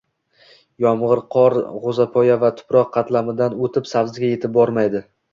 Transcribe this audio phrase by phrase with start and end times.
[0.83, 5.03] Yomgʻir-qor gʻoʻzapoya va tuproq qatlamidan oʻtib sabziga yetib bormaydi.